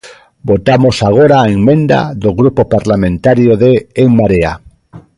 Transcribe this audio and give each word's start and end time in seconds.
Votamos 0.49 0.97
agora 1.09 1.35
a 1.39 1.51
emenda 1.57 1.99
do 2.23 2.31
Grupo 2.39 2.61
Parlamentario 2.73 3.53
de 3.63 3.71
En 4.01 4.09
Marea. 4.19 4.53